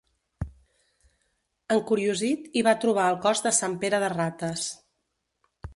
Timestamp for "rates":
4.17-4.69